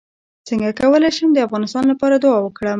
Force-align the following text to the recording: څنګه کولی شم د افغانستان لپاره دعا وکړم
څنګه 0.47 0.69
کولی 0.79 1.09
شم 1.17 1.29
د 1.33 1.37
افغانستان 1.47 1.83
لپاره 1.91 2.15
دعا 2.23 2.39
وکړم 2.41 2.69